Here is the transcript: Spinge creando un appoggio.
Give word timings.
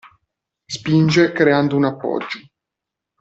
Spinge 0.65 1.31
creando 1.31 1.75
un 1.75 1.85
appoggio. 1.85 2.39